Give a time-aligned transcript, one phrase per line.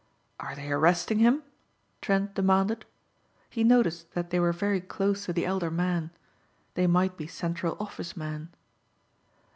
[0.39, 1.43] "Are they arresting him?"
[2.01, 2.85] Parker demanded.
[3.51, 6.09] He noticed that they were very close to the elder man.
[6.73, 8.49] They might be Central Office men.